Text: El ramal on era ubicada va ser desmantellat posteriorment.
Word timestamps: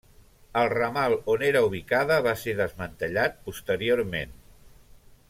El 0.61 0.69
ramal 0.71 1.15
on 1.33 1.43
era 1.49 1.61
ubicada 1.67 2.19
va 2.29 2.35
ser 2.45 2.57
desmantellat 2.63 3.39
posteriorment. 3.51 4.37